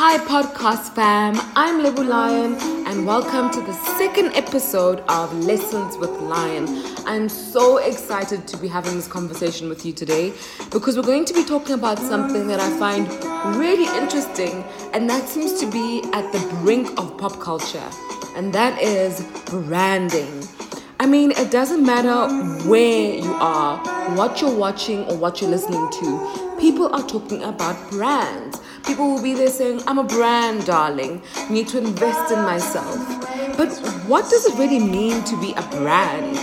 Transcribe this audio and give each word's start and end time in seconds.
Hi, 0.00 0.16
podcast 0.16 0.94
fam. 0.94 1.34
I'm 1.56 1.82
Lebu 1.82 2.06
Lion, 2.06 2.54
and 2.86 3.04
welcome 3.04 3.50
to 3.50 3.60
the 3.60 3.72
second 3.98 4.32
episode 4.36 5.00
of 5.08 5.36
Lessons 5.44 5.96
with 5.96 6.10
Lion. 6.20 6.68
I'm 7.04 7.28
so 7.28 7.78
excited 7.78 8.46
to 8.46 8.56
be 8.58 8.68
having 8.68 8.94
this 8.94 9.08
conversation 9.08 9.68
with 9.68 9.84
you 9.84 9.92
today 9.92 10.34
because 10.70 10.96
we're 10.96 11.02
going 11.02 11.24
to 11.24 11.34
be 11.34 11.42
talking 11.42 11.74
about 11.74 11.98
something 11.98 12.46
that 12.46 12.60
I 12.60 12.70
find 12.78 13.08
really 13.56 13.86
interesting, 13.98 14.62
and 14.92 15.10
that 15.10 15.28
seems 15.28 15.58
to 15.58 15.66
be 15.68 16.04
at 16.12 16.30
the 16.30 16.38
brink 16.62 16.96
of 16.96 17.18
pop 17.18 17.40
culture, 17.40 17.90
and 18.36 18.52
that 18.52 18.80
is 18.80 19.20
branding. 19.46 20.44
I 21.00 21.06
mean, 21.06 21.32
it 21.32 21.50
doesn't 21.50 21.84
matter 21.84 22.32
where 22.68 23.14
you 23.16 23.32
are, 23.40 23.78
what 24.14 24.40
you're 24.40 24.54
watching, 24.54 25.06
or 25.06 25.16
what 25.16 25.40
you're 25.40 25.50
listening 25.50 25.90
to. 25.90 26.56
People 26.60 26.86
are 26.94 27.02
talking 27.02 27.42
about 27.42 27.90
brands. 27.90 28.60
People 28.84 29.14
will 29.14 29.22
be 29.22 29.34
there 29.34 29.48
saying, 29.48 29.82
I'm 29.86 29.98
a 29.98 30.04
brand, 30.04 30.66
darling. 30.66 31.22
I 31.36 31.48
need 31.50 31.68
to 31.68 31.78
invest 31.78 32.32
in 32.32 32.40
myself. 32.42 32.96
But 33.56 33.68
what 34.06 34.30
does 34.30 34.46
it 34.46 34.58
really 34.58 34.78
mean 34.78 35.24
to 35.24 35.40
be 35.40 35.52
a 35.52 35.62
brand? 35.62 36.36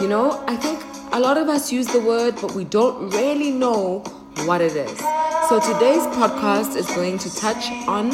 You 0.00 0.08
know, 0.08 0.42
I 0.46 0.56
think 0.56 0.82
a 1.12 1.18
lot 1.18 1.36
of 1.36 1.48
us 1.48 1.72
use 1.72 1.86
the 1.86 2.00
word, 2.00 2.36
but 2.40 2.54
we 2.54 2.64
don't 2.64 3.10
really 3.10 3.50
know 3.50 4.00
what 4.46 4.60
it 4.60 4.76
is. 4.76 4.98
So 5.48 5.58
today's 5.58 6.06
podcast 6.14 6.76
is 6.76 6.86
going 6.88 7.18
to 7.18 7.34
touch 7.34 7.70
on 7.88 8.10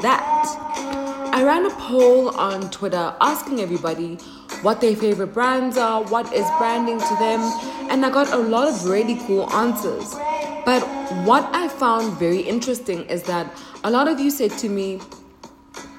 that. 0.00 1.30
I 1.32 1.44
ran 1.44 1.66
a 1.66 1.70
poll 1.70 2.30
on 2.30 2.70
Twitter 2.70 3.14
asking 3.20 3.60
everybody 3.60 4.16
what 4.62 4.80
their 4.80 4.96
favorite 4.96 5.34
brands 5.34 5.76
are, 5.76 6.02
what 6.04 6.32
is 6.32 6.46
branding 6.58 6.98
to 6.98 7.16
them, 7.20 7.40
and 7.90 8.04
I 8.04 8.10
got 8.10 8.32
a 8.32 8.38
lot 8.38 8.68
of 8.68 8.86
really 8.86 9.20
cool 9.26 9.48
answers. 9.52 10.14
But 10.64 10.82
what 11.24 11.48
I 11.54 11.68
found 11.68 12.18
very 12.18 12.40
interesting 12.40 13.04
is 13.06 13.22
that 13.22 13.50
a 13.82 13.90
lot 13.90 14.08
of 14.08 14.20
you 14.20 14.30
said 14.30 14.50
to 14.58 14.68
me, 14.68 15.00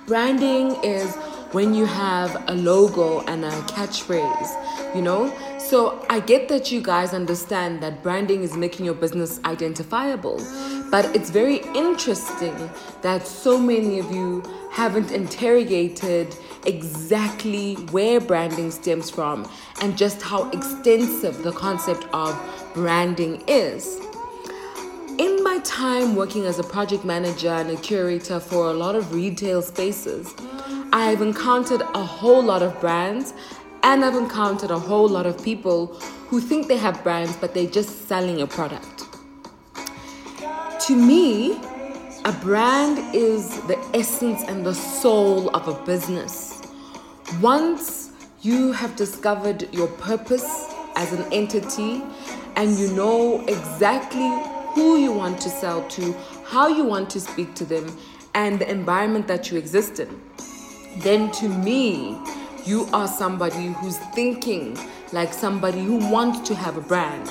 branding 0.05 0.75
is 0.83 1.15
when 1.52 1.73
you 1.73 1.88
have 1.88 2.43
a 2.47 2.53
logo 2.53 3.21
and 3.21 3.43
a 3.43 3.52
catchphrase, 3.61 4.95
you 4.95 5.02
know? 5.02 5.33
So 5.57 6.05
I 6.11 6.19
get 6.19 6.47
that 6.49 6.71
you 6.71 6.80
guys 6.80 7.15
understand 7.15 7.81
that 7.81 8.03
branding 8.03 8.43
is 8.43 8.55
making 8.55 8.85
your 8.85 8.93
business 8.93 9.39
identifiable, 9.45 10.37
but 10.91 11.05
it's 11.15 11.31
very 11.31 11.57
interesting 11.73 12.69
that 13.02 13.25
so 13.25 13.57
many 13.57 13.97
of 13.97 14.11
you 14.11 14.43
haven't 14.71 15.11
interrogated 15.11 16.35
exactly 16.67 17.75
where 17.91 18.19
branding 18.19 18.69
stems 18.69 19.09
from 19.09 19.49
and 19.81 19.97
just 19.97 20.21
how 20.21 20.47
extensive 20.52 21.41
the 21.41 21.52
concept 21.52 22.05
of 22.13 22.39
branding 22.75 23.43
is 23.47 23.99
my 25.50 25.58
time 25.61 26.16
working 26.16 26.45
as 26.45 26.59
a 26.59 26.64
project 26.64 27.03
manager 27.03 27.50
and 27.50 27.72
a 27.72 27.75
curator 27.78 28.39
for 28.39 28.69
a 28.69 28.73
lot 28.73 28.94
of 28.94 29.11
retail 29.11 29.64
spaces, 29.64 30.31
I've 30.94 31.23
encountered 31.23 31.81
a 31.81 32.03
whole 32.03 32.44
lot 32.44 32.61
of 32.61 32.80
brands 32.80 33.33
and 33.81 34.05
I've 34.05 34.14
encountered 34.14 34.70
a 34.70 34.77
whole 34.77 35.09
lot 35.09 35.25
of 35.25 35.44
people 35.44 35.88
who 36.27 36.39
think 36.39 36.67
they 36.67 36.77
have 36.77 37.02
brands 37.02 37.36
but 37.36 37.55
they're 37.55 37.73
just 37.80 38.08
selling 38.08 38.44
a 38.44 38.45
product. 38.45 39.05
To 40.86 40.95
me, 40.95 41.59
a 42.25 42.31
brand 42.44 43.16
is 43.16 43.59
the 43.61 43.80
essence 43.95 44.44
and 44.44 44.64
the 44.64 44.75
soul 44.75 45.50
of 45.55 45.67
a 45.67 45.83
business. 45.83 46.61
Once 47.42 48.11
you 48.44 48.72
have 48.72 48.95
discovered 48.95 49.67
your 49.73 49.88
purpose 49.88 50.72
as 50.95 51.11
an 51.11 51.25
entity 51.33 52.03
and 52.55 52.77
you 52.77 52.89
know 52.94 53.44
exactly 53.47 54.58
who 54.73 54.98
you 54.98 55.12
want 55.12 55.39
to 55.42 55.50
sell 55.50 55.88
to, 55.89 56.16
how 56.45 56.67
you 56.67 56.84
want 56.84 57.10
to 57.11 57.20
speak 57.20 57.55
to 57.55 57.66
them, 57.66 57.98
and 58.33 58.60
the 58.60 58.70
environment 58.70 59.27
that 59.27 59.52
you 59.52 59.58
exist 59.58 59.99
in, 59.99 60.21
then 60.98 61.32
to 61.32 61.48
me, 61.48 62.17
you 62.66 62.88
are 62.93 63.08
somebody 63.08 63.67
who's 63.67 63.98
thinking 64.14 64.77
like 65.11 65.33
somebody 65.33 65.82
who 65.82 65.98
wants 66.10 66.48
to 66.48 66.55
have 66.55 66.77
a 66.77 66.82
brand. 66.82 67.27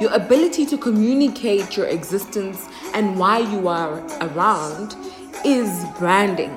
Your 0.00 0.12
ability 0.12 0.66
to 0.66 0.76
communicate 0.76 1.76
your 1.76 1.86
existence 1.86 2.68
and 2.92 3.18
why 3.18 3.38
you 3.38 3.68
are 3.68 4.00
around 4.20 4.96
is 5.44 5.84
branding. 5.98 6.56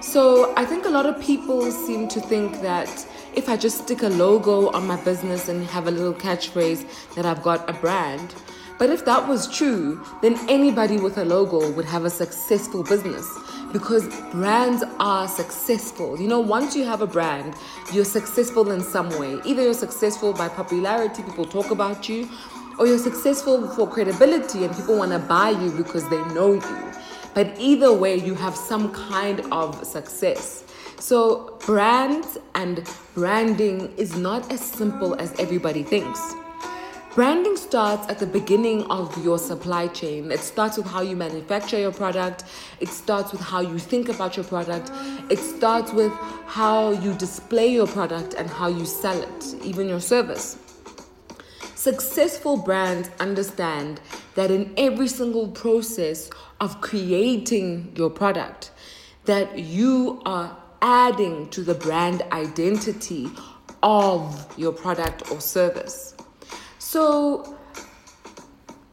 So 0.00 0.54
I 0.56 0.64
think 0.64 0.86
a 0.86 0.90
lot 0.90 1.06
of 1.06 1.20
people 1.20 1.70
seem 1.72 2.08
to 2.08 2.20
think 2.20 2.60
that 2.62 3.06
if 3.34 3.48
I 3.48 3.56
just 3.56 3.78
stick 3.78 4.02
a 4.02 4.08
logo 4.08 4.70
on 4.70 4.86
my 4.86 4.96
business 5.02 5.48
and 5.48 5.66
have 5.66 5.88
a 5.88 5.90
little 5.90 6.14
catchphrase 6.14 7.14
that 7.14 7.26
I've 7.26 7.42
got 7.42 7.68
a 7.68 7.72
brand. 7.72 8.34
But 8.78 8.90
if 8.90 9.04
that 9.04 9.28
was 9.28 9.46
true, 9.46 10.04
then 10.20 10.36
anybody 10.48 10.96
with 10.96 11.16
a 11.18 11.24
logo 11.24 11.70
would 11.72 11.84
have 11.84 12.04
a 12.04 12.10
successful 12.10 12.82
business 12.82 13.26
because 13.72 14.08
brands 14.30 14.82
are 14.98 15.28
successful. 15.28 16.20
You 16.20 16.28
know, 16.28 16.40
once 16.40 16.74
you 16.74 16.84
have 16.84 17.00
a 17.00 17.06
brand, 17.06 17.54
you're 17.92 18.04
successful 18.04 18.70
in 18.70 18.80
some 18.82 19.10
way. 19.18 19.38
Either 19.44 19.62
you're 19.62 19.74
successful 19.74 20.32
by 20.32 20.48
popularity, 20.48 21.22
people 21.22 21.44
talk 21.44 21.70
about 21.70 22.08
you, 22.08 22.28
or 22.78 22.86
you're 22.86 22.98
successful 22.98 23.68
for 23.70 23.88
credibility 23.88 24.64
and 24.64 24.74
people 24.74 24.98
want 24.98 25.12
to 25.12 25.18
buy 25.18 25.50
you 25.50 25.70
because 25.70 26.08
they 26.08 26.22
know 26.34 26.54
you. 26.54 26.92
But 27.34 27.58
either 27.58 27.92
way, 27.92 28.16
you 28.16 28.34
have 28.34 28.56
some 28.56 28.92
kind 28.92 29.40
of 29.52 29.84
success. 29.84 30.64
So, 31.00 31.58
brands 31.66 32.38
and 32.54 32.88
branding 33.14 33.92
is 33.96 34.16
not 34.16 34.50
as 34.52 34.60
simple 34.60 35.14
as 35.16 35.32
everybody 35.38 35.82
thinks. 35.82 36.34
Branding 37.14 37.56
starts 37.56 38.08
at 38.08 38.18
the 38.18 38.26
beginning 38.26 38.82
of 38.90 39.24
your 39.24 39.38
supply 39.38 39.86
chain. 39.86 40.32
It 40.32 40.40
starts 40.40 40.76
with 40.76 40.86
how 40.86 41.02
you 41.02 41.14
manufacture 41.14 41.78
your 41.78 41.92
product, 41.92 42.42
it 42.80 42.88
starts 42.88 43.30
with 43.30 43.40
how 43.40 43.60
you 43.60 43.78
think 43.78 44.08
about 44.08 44.36
your 44.36 44.44
product, 44.44 44.90
it 45.30 45.38
starts 45.38 45.92
with 45.92 46.10
how 46.46 46.90
you 46.90 47.14
display 47.14 47.68
your 47.68 47.86
product 47.86 48.34
and 48.34 48.50
how 48.50 48.66
you 48.66 48.84
sell 48.84 49.22
it, 49.22 49.54
even 49.62 49.88
your 49.88 50.00
service. 50.00 50.58
Successful 51.76 52.56
brands 52.56 53.08
understand 53.20 54.00
that 54.34 54.50
in 54.50 54.74
every 54.76 55.06
single 55.06 55.46
process 55.46 56.30
of 56.60 56.80
creating 56.80 57.92
your 57.94 58.10
product, 58.10 58.72
that 59.26 59.56
you 59.56 60.20
are 60.26 60.56
adding 60.82 61.48
to 61.50 61.62
the 61.62 61.74
brand 61.74 62.22
identity 62.32 63.30
of 63.84 64.52
your 64.58 64.72
product 64.72 65.30
or 65.30 65.40
service. 65.40 66.13
So 66.94 67.58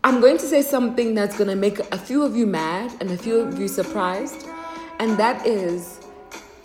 I'm 0.03 0.21
going 0.21 0.39
to 0.39 0.47
say 0.47 0.63
something 0.63 1.13
that's 1.13 1.37
going 1.37 1.51
to 1.51 1.55
make 1.55 1.77
a 1.77 1.99
few 1.99 2.23
of 2.23 2.35
you 2.35 2.47
mad 2.47 2.91
and 2.99 3.11
a 3.11 3.15
few 3.15 3.37
of 3.37 3.59
you 3.59 3.67
surprised. 3.67 4.47
And 4.97 5.19
that 5.19 5.45
is 5.45 5.99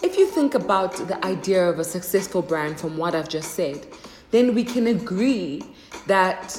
if 0.02 0.16
you 0.16 0.26
think 0.28 0.54
about 0.54 0.94
the 1.08 1.22
idea 1.26 1.68
of 1.68 1.78
a 1.78 1.84
successful 1.84 2.40
brand 2.40 2.80
from 2.80 2.96
what 2.96 3.14
I've 3.14 3.28
just 3.28 3.50
said, 3.52 3.86
then 4.30 4.54
we 4.54 4.64
can 4.64 4.86
agree 4.86 5.62
that 6.06 6.58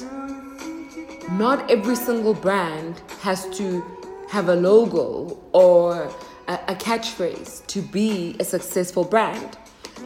not 1.32 1.68
every 1.68 1.96
single 1.96 2.34
brand 2.34 3.02
has 3.18 3.50
to 3.58 3.82
have 4.30 4.48
a 4.48 4.54
logo 4.54 5.42
or 5.50 6.04
a, 6.46 6.76
catchphrase 6.76 7.66
to 7.66 7.82
be 7.82 8.36
a 8.38 8.44
successful 8.44 9.02
brand. 9.02 9.58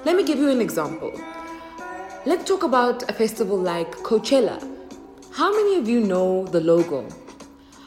Let 0.06 0.16
me 0.16 0.25
give 0.25 0.38
you 0.38 0.49
an 0.49 0.62
example. 0.62 1.12
Let's 2.25 2.44
talk 2.44 2.62
about 2.62 3.10
a 3.10 3.12
festival 3.12 3.59
like 3.59 3.91
Coachella. 3.97 4.62
How 5.33 5.50
many 5.50 5.77
of 5.77 5.88
you 5.88 5.99
know 5.99 6.47
the 6.47 6.60
logo? 6.60 7.09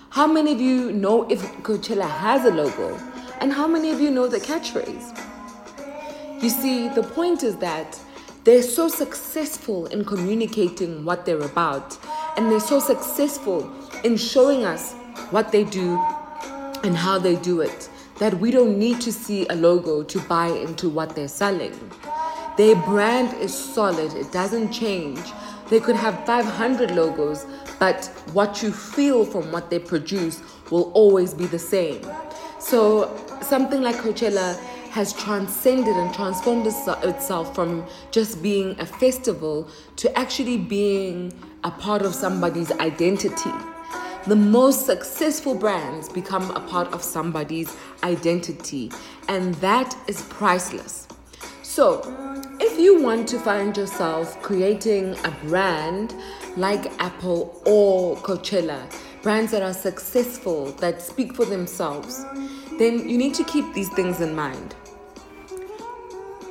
How 0.09 0.27
many 0.27 0.51
of 0.51 0.59
you 0.59 0.91
know 0.91 1.23
if 1.29 1.41
Coachella 1.63 2.09
has 2.09 2.43
a 2.43 2.51
logo? 2.51 2.99
And 3.39 3.53
how 3.53 3.65
many 3.65 3.91
of 3.91 4.01
you 4.01 4.11
know 4.11 4.27
the 4.27 4.41
catchphrase? 4.41 5.13
You 6.43 6.49
see, 6.49 6.89
the 6.89 7.01
point 7.01 7.43
is 7.43 7.55
that 7.59 7.97
they're 8.43 8.61
so 8.61 8.89
successful 8.89 9.85
in 9.85 10.03
communicating 10.03 11.05
what 11.05 11.25
they're 11.25 11.39
about, 11.39 11.97
and 12.35 12.51
they're 12.51 12.59
so 12.59 12.81
successful 12.81 13.71
in 14.03 14.17
showing 14.17 14.65
us 14.65 14.95
what 15.31 15.53
they 15.53 15.63
do 15.63 15.97
and 16.83 16.97
how 16.97 17.17
they 17.19 17.37
do 17.37 17.61
it 17.61 17.89
that 18.19 18.33
we 18.33 18.51
don't 18.51 18.77
need 18.77 18.99
to 18.99 19.13
see 19.13 19.47
a 19.47 19.55
logo 19.55 20.03
to 20.03 20.19
buy 20.21 20.47
into 20.47 20.89
what 20.89 21.15
they're 21.15 21.29
selling. 21.29 21.73
Their 22.57 22.75
brand 22.77 23.35
is 23.41 23.53
solid, 23.53 24.13
it 24.13 24.31
doesn't 24.31 24.71
change. 24.71 25.19
They 25.69 25.79
could 25.79 25.95
have 25.97 26.25
500 26.25 26.91
logos, 26.91 27.45
but 27.79 28.05
what 28.31 28.63
you 28.63 28.71
feel 28.71 29.25
from 29.25 29.51
what 29.51 29.69
they 29.69 29.79
produce 29.79 30.41
will 30.71 30.91
always 30.93 31.33
be 31.33 31.47
the 31.47 31.59
same. 31.59 32.01
So, 32.59 33.13
something 33.41 33.81
like 33.81 33.95
Coachella 33.95 34.57
has 34.91 35.11
transcended 35.11 35.93
and 35.97 36.13
transformed 36.13 36.65
itself 36.65 37.53
from 37.53 37.85
just 38.11 38.41
being 38.41 38.79
a 38.79 38.85
festival 38.85 39.67
to 39.97 40.17
actually 40.17 40.57
being 40.57 41.33
a 41.65 41.71
part 41.71 42.03
of 42.03 42.15
somebody's 42.15 42.71
identity. 42.73 43.51
The 44.27 44.35
most 44.37 44.85
successful 44.85 45.53
brands 45.53 46.07
become 46.07 46.49
a 46.51 46.61
part 46.61 46.93
of 46.93 47.03
somebody's 47.03 47.75
identity, 48.03 48.91
and 49.27 49.53
that 49.55 49.93
is 50.07 50.21
priceless. 50.23 51.07
So, 51.75 52.01
if 52.61 52.79
you 52.79 53.01
want 53.01 53.27
to 53.27 53.37
find 53.37 53.75
yourself 53.75 54.41
creating 54.41 55.13
a 55.25 55.31
brand 55.43 56.15
like 56.55 56.89
Apple 57.01 57.61
or 57.65 58.15
Coachella, 58.15 58.89
brands 59.21 59.51
that 59.51 59.61
are 59.61 59.73
successful, 59.73 60.67
that 60.79 61.01
speak 61.01 61.35
for 61.35 61.43
themselves, 61.43 62.23
then 62.79 63.09
you 63.09 63.17
need 63.17 63.33
to 63.33 63.43
keep 63.43 63.65
these 63.73 63.89
things 63.89 64.21
in 64.21 64.33
mind. 64.33 64.73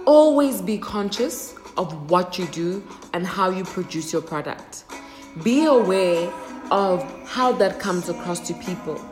Always 0.05 0.61
be 0.61 0.77
conscious 0.77 1.55
of 1.79 2.11
what 2.11 2.39
you 2.39 2.45
do 2.49 2.87
and 3.15 3.27
how 3.27 3.49
you 3.49 3.65
produce 3.65 4.13
your 4.13 4.21
product. 4.21 4.85
Be 5.43 5.65
aware 5.65 6.31
of 6.71 7.03
how 7.27 7.51
that 7.53 7.81
comes 7.81 8.11
across 8.11 8.41
to 8.41 8.53
people. 8.53 9.03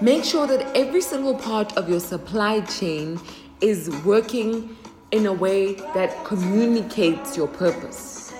Make 0.00 0.22
sure 0.22 0.46
that 0.46 0.76
every 0.76 1.00
single 1.00 1.34
part 1.34 1.76
of 1.76 1.88
your 1.88 1.98
supply 1.98 2.60
chain 2.60 3.18
is 3.60 3.90
working 4.04 4.76
in 5.12 5.26
a 5.26 5.32
way 5.32 5.74
that 5.94 6.24
communicates 6.24 7.36
your 7.36 7.48
purpose. 7.48 8.32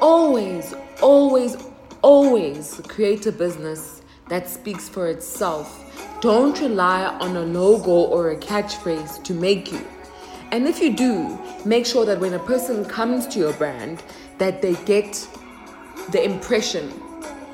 Always, 0.00 0.74
always, 1.00 1.56
always 2.02 2.80
create 2.88 3.26
a 3.26 3.32
business 3.32 4.02
that 4.28 4.48
speaks 4.48 4.88
for 4.88 5.08
itself. 5.08 5.82
Don't 6.20 6.58
rely 6.60 7.04
on 7.04 7.36
a 7.36 7.42
logo 7.42 7.90
or 7.90 8.30
a 8.30 8.36
catchphrase 8.36 9.22
to 9.24 9.34
make 9.34 9.70
you. 9.70 9.86
And 10.50 10.66
if 10.66 10.80
you 10.80 10.94
do, 10.94 11.38
make 11.64 11.86
sure 11.86 12.04
that 12.04 12.18
when 12.18 12.34
a 12.34 12.38
person 12.38 12.84
comes 12.84 13.26
to 13.28 13.38
your 13.38 13.52
brand, 13.54 14.02
that 14.38 14.62
they 14.62 14.74
get 14.84 15.26
the 16.10 16.22
impression 16.24 16.92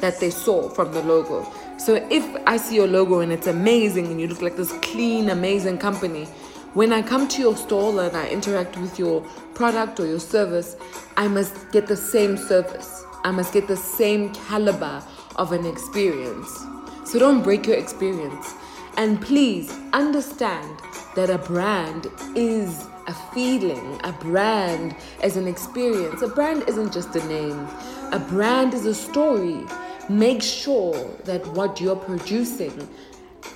that 0.00 0.18
they 0.18 0.30
saw 0.30 0.68
from 0.68 0.92
the 0.92 1.02
logo. 1.02 1.46
So 1.78 1.94
if 2.10 2.24
I 2.46 2.56
see 2.56 2.76
your 2.76 2.86
logo 2.86 3.20
and 3.20 3.32
it's 3.32 3.46
amazing 3.46 4.06
and 4.06 4.20
you 4.20 4.28
look 4.28 4.42
like 4.42 4.56
this 4.56 4.72
clean, 4.82 5.30
amazing 5.30 5.78
company, 5.78 6.28
when 6.74 6.90
I 6.90 7.02
come 7.02 7.28
to 7.28 7.42
your 7.42 7.54
stall 7.54 7.98
and 7.98 8.16
I 8.16 8.28
interact 8.28 8.78
with 8.78 8.98
your 8.98 9.20
product 9.54 10.00
or 10.00 10.06
your 10.06 10.20
service, 10.20 10.74
I 11.18 11.28
must 11.28 11.70
get 11.70 11.86
the 11.86 11.96
same 11.96 12.38
service. 12.38 13.04
I 13.24 13.30
must 13.30 13.52
get 13.52 13.68
the 13.68 13.76
same 13.76 14.32
caliber 14.32 15.02
of 15.36 15.52
an 15.52 15.66
experience. 15.66 16.64
So 17.04 17.18
don't 17.18 17.42
break 17.42 17.66
your 17.66 17.76
experience. 17.76 18.54
And 18.96 19.20
please 19.20 19.70
understand 19.92 20.78
that 21.14 21.28
a 21.28 21.38
brand 21.38 22.06
is 22.34 22.86
a 23.06 23.12
feeling, 23.34 24.00
a 24.04 24.12
brand 24.12 24.96
is 25.22 25.36
an 25.36 25.46
experience. 25.46 26.22
A 26.22 26.28
brand 26.28 26.64
isn't 26.68 26.92
just 26.92 27.14
a 27.16 27.26
name, 27.26 27.68
a 28.12 28.18
brand 28.18 28.72
is 28.72 28.86
a 28.86 28.94
story. 28.94 29.66
Make 30.08 30.42
sure 30.42 30.94
that 31.24 31.46
what 31.48 31.80
you're 31.80 31.96
producing 31.96 32.88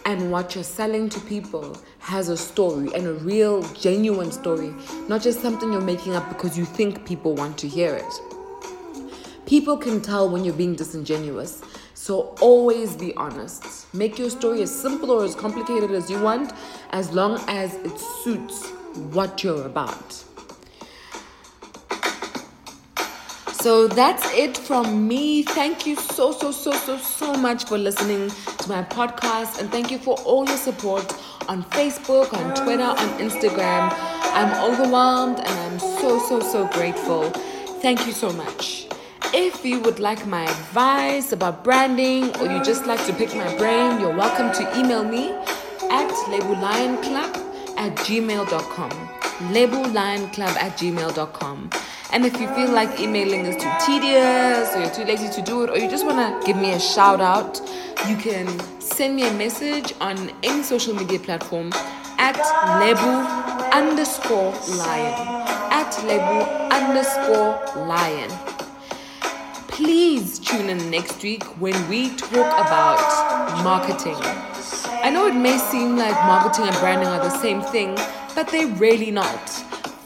and 0.07 0.31
what 0.31 0.55
you're 0.55 0.63
selling 0.63 1.09
to 1.09 1.19
people 1.23 1.77
has 1.99 2.29
a 2.29 2.37
story 2.37 2.89
and 2.95 3.09
a 3.09 3.15
real, 3.15 3.61
genuine 3.75 4.31
story, 4.31 4.73
not 5.09 5.21
just 5.21 5.43
something 5.43 5.73
you're 5.73 5.81
making 5.81 6.15
up 6.15 6.29
because 6.29 6.57
you 6.57 6.65
think 6.65 7.05
people 7.05 7.35
want 7.35 7.59
to 7.59 7.67
hear 7.67 7.97
it. 7.97 8.13
People 9.47 9.77
can 9.77 10.01
tell 10.01 10.29
when 10.29 10.45
you're 10.45 10.55
being 10.55 10.77
disingenuous. 10.77 11.61
So 11.95 12.37
always 12.41 12.95
be 12.95 13.15
honest. 13.15 13.93
Make 13.93 14.17
your 14.17 14.31
story 14.31 14.63
as 14.63 14.73
simple 14.73 15.11
or 15.11 15.25
as 15.25 15.35
complicated 15.35 15.91
as 15.91 16.09
you 16.09 16.21
want, 16.21 16.53
as 16.91 17.11
long 17.11 17.43
as 17.49 17.75
it 17.75 17.99
suits 17.99 18.71
what 19.11 19.43
you're 19.43 19.67
about. 19.67 20.25
So 23.55 23.89
that's 23.89 24.33
it 24.35 24.57
from 24.57 25.09
me. 25.09 25.43
Thank 25.43 25.85
you 25.85 25.97
so, 25.97 26.31
so, 26.31 26.53
so, 26.53 26.71
so, 26.71 26.97
so 26.99 27.35
much 27.35 27.65
for 27.65 27.77
listening 27.77 28.31
to 28.67 28.73
my 28.73 28.83
podcast. 28.83 29.61
And 29.61 29.71
thank 29.71 29.91
you 29.91 29.99
for 29.99 30.17
all 30.21 30.47
your 30.47 30.57
support 30.57 31.05
on 31.49 31.63
Facebook, 31.65 32.33
on 32.33 32.55
Twitter, 32.55 32.83
on 32.83 33.09
Instagram. 33.19 33.93
I'm 34.35 34.53
overwhelmed 34.71 35.39
and 35.39 35.49
I'm 35.49 35.79
so, 35.79 36.19
so, 36.29 36.41
so 36.41 36.67
grateful. 36.69 37.31
Thank 37.81 38.07
you 38.07 38.13
so 38.13 38.33
much. 38.33 38.87
If 39.35 39.65
you 39.65 39.81
would 39.81 39.99
like 39.99 40.27
my 40.27 40.45
advice 40.45 41.33
about 41.33 41.65
branding 41.65 42.35
or 42.37 42.47
you 42.51 42.63
just 42.63 42.87
like 42.87 43.05
to 43.07 43.13
pick 43.13 43.35
my 43.35 43.57
brain, 43.57 44.01
you're 44.01 44.17
welcome 44.17 44.53
to 44.53 44.79
email 44.79 45.05
me 45.05 45.31
at 45.91 46.11
labellionclub 46.31 47.77
at 47.77 47.95
gmail.com. 47.97 48.91
Labellionclub 49.53 50.57
at 50.57 50.79
gmail.com. 50.79 51.71
And 52.13 52.25
if 52.25 52.41
you 52.41 52.49
feel 52.55 52.71
like 52.71 53.01
emailing 53.01 53.47
is 53.47 53.57
too 53.57 53.71
tedious 53.85 54.75
or 54.75 54.81
you're 54.81 54.91
too 54.91 55.05
lazy 55.05 55.29
to 55.29 55.43
do 55.43 55.65
it 55.65 55.71
or 55.71 55.79
you 55.79 55.91
just 55.91 56.07
want 56.07 56.19
to 56.19 56.47
give 56.47 56.57
me 56.57 56.73
a 56.73 56.81
shout 56.81 57.21
out, 57.21 57.61
you 58.09 58.17
can 58.17 58.47
send 58.81 59.17
me 59.17 59.27
a 59.27 59.33
message 59.33 59.93
on 60.01 60.31
any 60.43 60.63
social 60.63 60.95
media 60.95 61.19
platform 61.19 61.73
at 62.19 62.37
lebu 62.81 63.73
underscore 63.73 64.53
lion. 64.77 65.15
At 65.71 65.93
lebu 66.05 66.39
underscore 66.71 67.87
lion. 67.87 68.31
Please 69.69 70.39
tune 70.39 70.71
in 70.71 70.91
next 70.91 71.23
week 71.23 71.43
when 71.61 71.77
we 71.89 72.11
talk 72.17 72.31
about 72.31 73.65
marketing. 73.65 74.17
I 75.05 75.11
know 75.11 75.27
it 75.27 75.35
may 75.35 75.59
seem 75.59 75.97
like 75.97 76.15
marketing 76.25 76.67
and 76.67 76.77
branding 76.77 77.09
are 77.09 77.23
the 77.23 77.39
same 77.39 77.61
thing, 77.61 77.95
but 78.35 78.49
they're 78.49 78.75
really 78.77 79.11
not. 79.11 79.51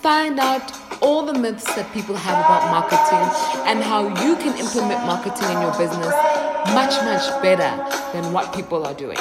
Find 0.03 0.41
out 0.41 0.80
all 1.01 1.25
the 1.25 1.39
myths 1.39 1.65
that 1.75 1.91
people 1.93 2.15
have 2.15 2.39
about 2.39 2.71
marketing 2.71 3.25
and 3.67 3.83
how 3.83 4.09
you 4.25 4.37
can 4.37 4.57
implement 4.59 5.05
marketing 5.07 5.49
in 5.51 5.61
your 5.63 5.73
business 5.79 6.15
much, 6.75 6.93
much 7.05 7.43
better 7.43 7.73
than 8.13 8.33
what 8.33 8.55
people 8.55 8.87
are 8.87 8.95
doing. 8.95 9.19